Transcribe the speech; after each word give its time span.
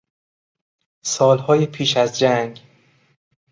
سالهای 1.05 1.65
پیش 1.65 1.97
از 1.97 2.19
جنگ 2.19 2.61